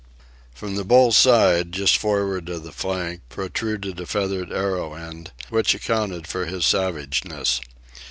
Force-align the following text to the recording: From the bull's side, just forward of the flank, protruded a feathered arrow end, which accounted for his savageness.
From 0.55 0.73
the 0.77 0.83
bull's 0.83 1.15
side, 1.15 1.71
just 1.71 1.95
forward 1.95 2.49
of 2.49 2.63
the 2.63 2.71
flank, 2.71 3.21
protruded 3.29 3.99
a 3.99 4.07
feathered 4.07 4.51
arrow 4.51 4.95
end, 4.95 5.31
which 5.49 5.75
accounted 5.75 6.25
for 6.25 6.47
his 6.47 6.65
savageness. 6.65 7.61